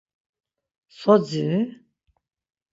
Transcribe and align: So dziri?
So 0.97 1.13
dziri? 1.25 1.61